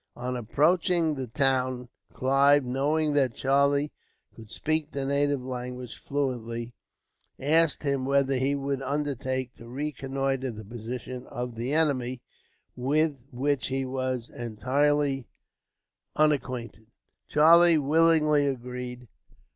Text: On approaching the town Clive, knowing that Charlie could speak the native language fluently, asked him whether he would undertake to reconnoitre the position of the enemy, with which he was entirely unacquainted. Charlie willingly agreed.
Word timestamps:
On 0.15 0.35
approaching 0.35 1.13
the 1.13 1.27
town 1.27 1.87
Clive, 2.11 2.65
knowing 2.65 3.13
that 3.13 3.35
Charlie 3.35 3.91
could 4.35 4.49
speak 4.49 4.89
the 4.89 5.05
native 5.05 5.43
language 5.43 5.95
fluently, 5.95 6.73
asked 7.39 7.83
him 7.83 8.03
whether 8.03 8.35
he 8.37 8.55
would 8.55 8.81
undertake 8.81 9.53
to 9.57 9.67
reconnoitre 9.67 10.49
the 10.49 10.65
position 10.65 11.27
of 11.27 11.53
the 11.53 11.71
enemy, 11.73 12.19
with 12.75 13.15
which 13.31 13.67
he 13.67 13.85
was 13.85 14.27
entirely 14.29 15.27
unacquainted. 16.15 16.87
Charlie 17.29 17.77
willingly 17.77 18.47
agreed. 18.47 19.07